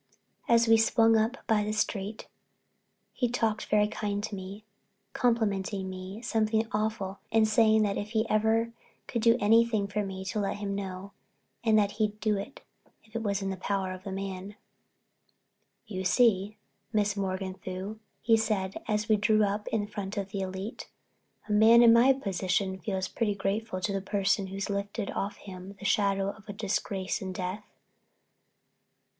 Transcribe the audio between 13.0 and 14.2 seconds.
if it was within the power of